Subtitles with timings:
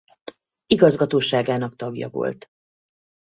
[0.65, 2.47] Igazgatóságának tagja volt.